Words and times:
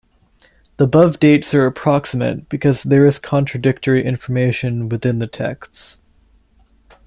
The 0.77 0.85
above 0.85 1.19
dates 1.19 1.53
are 1.53 1.67
approximate 1.67 2.49
because 2.49 2.81
there 2.81 3.05
is 3.05 3.19
contradictory 3.19 4.03
information 4.03 4.89
within 4.89 5.19
the 5.19 5.27
texts. 5.27 6.01